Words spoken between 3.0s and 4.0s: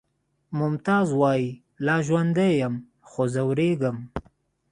خو ځورېږم